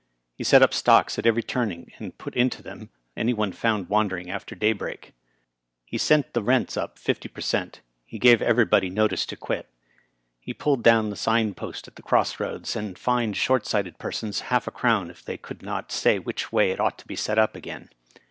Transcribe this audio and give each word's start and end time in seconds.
He 0.33 0.43
set 0.43 0.63
up 0.63 0.73
stocks 0.73 1.19
at 1.19 1.27
every 1.27 1.43
turning, 1.43 1.91
and 1.99 2.17
put 2.17 2.33
into 2.35 2.63
them 2.63 2.89
any 3.15 3.33
one 3.35 3.51
found 3.51 3.87
wandering 3.87 4.31
after 4.31 4.55
daybreak. 4.55 5.13
He 5.85 5.99
sent 5.99 6.33
the 6.33 6.41
rents 6.41 6.75
up 6.75 6.97
fifty 6.97 7.29
per 7.29 7.39
cent. 7.41 7.81
He 8.03 8.17
gave 8.17 8.41
everybody 8.41 8.89
notice 8.89 9.27
to 9.27 9.35
quit. 9.37 9.69
He 10.39 10.55
pulled 10.55 10.81
down 10.81 11.11
the 11.11 11.15
sign 11.15 11.53
post 11.53 11.87
at 11.87 11.97
the 11.97 12.01
cross 12.01 12.39
roads, 12.39 12.75
and 12.75 12.97
fined 12.97 13.37
short 13.37 13.67
sighted 13.67 13.99
persons 13.99 14.39
half 14.49 14.65
a 14.65 14.71
crown 14.71 15.11
if 15.11 15.23
they 15.23 15.37
could 15.37 15.61
not 15.61 15.91
say 15.91 16.17
which 16.17 16.51
way 16.51 16.71
it 16.71 16.79
ought 16.79 16.97
to 16.97 17.05
be 17.05 17.15
set 17.15 17.37
up 17.37 17.55
again. 17.55 17.89